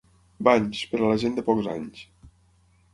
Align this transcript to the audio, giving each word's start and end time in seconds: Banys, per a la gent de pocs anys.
Banys, 0.47 0.79
per 0.95 1.01
a 1.01 1.05
la 1.05 1.21
gent 1.27 1.37
de 1.37 1.47
pocs 1.53 1.71
anys. 1.77 2.05